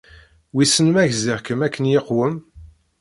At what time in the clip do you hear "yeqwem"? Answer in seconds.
1.93-2.35